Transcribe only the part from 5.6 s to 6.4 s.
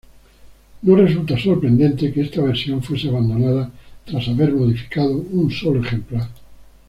ejemplar.